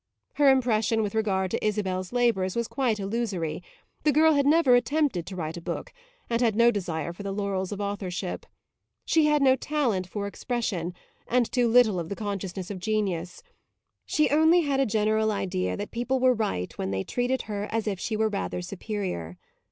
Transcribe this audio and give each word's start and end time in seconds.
Her 0.33 0.49
impression 0.49 1.03
with 1.03 1.13
regard 1.13 1.51
to 1.51 1.63
Isabel's 1.63 2.11
labours 2.11 2.55
was 2.55 2.67
quite 2.67 2.99
illusory; 2.99 3.61
the 4.01 4.11
girl 4.11 4.33
had 4.33 4.47
never 4.47 4.73
attempted 4.73 5.27
to 5.27 5.35
write 5.35 5.57
a 5.57 5.61
book 5.61 5.93
and 6.27 6.41
had 6.41 6.55
no 6.55 6.71
desire 6.71 7.13
for 7.13 7.21
the 7.21 7.31
laurels 7.31 7.71
of 7.71 7.79
authorship. 7.79 8.47
She 9.05 9.27
had 9.27 9.43
no 9.43 9.55
talent 9.55 10.07
for 10.07 10.25
expression 10.25 10.95
and 11.27 11.51
too 11.51 11.67
little 11.67 11.99
of 11.99 12.09
the 12.09 12.15
consciousness 12.15 12.71
of 12.71 12.79
genius; 12.79 13.43
she 14.03 14.31
only 14.31 14.61
had 14.61 14.79
a 14.79 14.87
general 14.87 15.31
idea 15.31 15.77
that 15.77 15.91
people 15.91 16.19
were 16.19 16.33
right 16.33 16.75
when 16.79 16.89
they 16.89 17.03
treated 17.03 17.43
her 17.43 17.67
as 17.69 17.85
if 17.85 17.99
she 17.99 18.17
were 18.17 18.27
rather 18.27 18.63
superior. 18.63 19.37